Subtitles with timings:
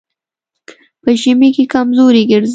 [1.03, 2.49] په ژمي کې کمزوری ګرځي.